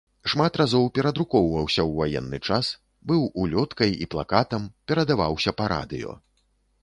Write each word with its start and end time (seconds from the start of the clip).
Шмат 0.31 0.53
разоў 0.59 0.85
перадрукоўваўся 0.95 1.81
ў 1.89 1.99
ваенны 1.99 2.39
час, 2.47 2.71
быў 3.11 3.21
улёткай 3.43 3.91
і 4.05 4.09
плакатам, 4.15 4.67
перадаваўся 4.93 5.51
па 5.61 5.65
радыё. 5.77 6.11